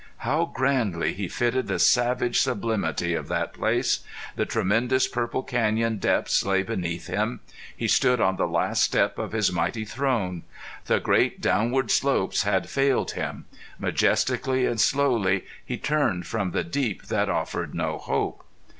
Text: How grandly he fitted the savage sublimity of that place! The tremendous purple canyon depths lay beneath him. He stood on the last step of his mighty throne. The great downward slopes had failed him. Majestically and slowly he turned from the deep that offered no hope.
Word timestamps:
How 0.25 0.45
grandly 0.45 1.13
he 1.13 1.27
fitted 1.27 1.67
the 1.67 1.77
savage 1.77 2.41
sublimity 2.41 3.13
of 3.13 3.27
that 3.27 3.53
place! 3.53 3.99
The 4.35 4.47
tremendous 4.47 5.07
purple 5.07 5.43
canyon 5.43 5.97
depths 5.99 6.43
lay 6.43 6.63
beneath 6.63 7.05
him. 7.05 7.41
He 7.77 7.87
stood 7.87 8.19
on 8.19 8.35
the 8.35 8.47
last 8.47 8.81
step 8.81 9.19
of 9.19 9.31
his 9.31 9.51
mighty 9.51 9.85
throne. 9.85 10.41
The 10.85 10.99
great 10.99 11.39
downward 11.39 11.91
slopes 11.91 12.41
had 12.41 12.67
failed 12.67 13.11
him. 13.11 13.45
Majestically 13.77 14.65
and 14.65 14.81
slowly 14.81 15.43
he 15.63 15.77
turned 15.77 16.25
from 16.25 16.49
the 16.49 16.63
deep 16.63 17.03
that 17.03 17.29
offered 17.29 17.75
no 17.75 17.99
hope. 17.99 18.43